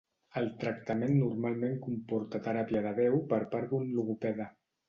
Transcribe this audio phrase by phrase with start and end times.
[0.39, 4.53] El tractament normalment comporta teràpia de veu per part d'un logopeda.